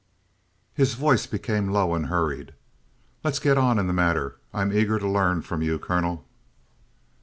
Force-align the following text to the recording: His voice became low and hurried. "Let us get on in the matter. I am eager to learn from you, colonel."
His 0.73 0.95
voice 0.95 1.27
became 1.27 1.69
low 1.69 1.93
and 1.93 2.07
hurried. 2.07 2.55
"Let 3.23 3.33
us 3.33 3.39
get 3.39 3.55
on 3.55 3.77
in 3.77 3.85
the 3.85 3.93
matter. 3.93 4.39
I 4.51 4.63
am 4.63 4.73
eager 4.73 4.97
to 4.97 5.07
learn 5.07 5.43
from 5.43 5.61
you, 5.61 5.77
colonel." 5.77 6.25